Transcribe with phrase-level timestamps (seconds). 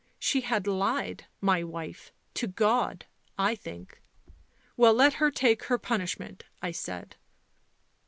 [0.17, 3.05] She had lied, my wife, to God,
[3.37, 4.01] I think.
[4.75, 7.17] Well, let her take her punishment, I said."